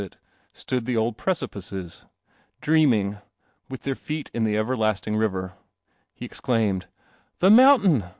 •d 0.65 0.79
the 0.79 0.97
old 0.97 1.15
precipices, 1.15 2.05
dream, 2.59 3.19
with 3.69 3.83
their 3.83 3.93
teet 3.93 4.31
in 4.33 4.43
the 4.45 4.57
everlasting 4.57 5.15
river. 5.15 5.53
He 6.15 6.25
exclaimed, 6.25 6.87
"The 7.37 7.51
mountain! 7.51 8.05